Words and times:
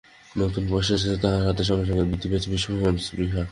নতুন 0.35 0.63
পয়সা 0.71 0.93
এসেছে 0.97 1.17
তাদের 1.23 1.41
হাতে, 1.47 1.63
সঙ্গে 1.69 1.85
সঙ্গে 1.89 2.03
বৃদ্ধি 2.09 2.27
পেয়েছে 2.29 2.47
বিশ্বভ্রমণের 2.53 3.05
স্পৃহা। 3.07 3.43